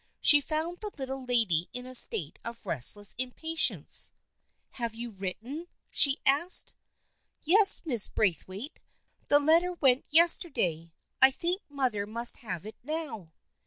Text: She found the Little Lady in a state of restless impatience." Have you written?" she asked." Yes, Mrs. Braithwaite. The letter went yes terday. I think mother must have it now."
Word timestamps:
She 0.19 0.41
found 0.41 0.79
the 0.79 0.89
Little 0.97 1.23
Lady 1.25 1.69
in 1.73 1.85
a 1.85 1.93
state 1.93 2.39
of 2.43 2.65
restless 2.65 3.13
impatience." 3.19 4.13
Have 4.81 4.95
you 4.95 5.11
written?" 5.11 5.67
she 5.91 6.17
asked." 6.25 6.73
Yes, 7.43 7.81
Mrs. 7.85 8.11
Braithwaite. 8.15 8.79
The 9.27 9.37
letter 9.39 9.73
went 9.73 10.05
yes 10.09 10.39
terday. 10.39 10.91
I 11.21 11.29
think 11.29 11.61
mother 11.69 12.07
must 12.07 12.37
have 12.37 12.65
it 12.65 12.77
now." 12.81 13.33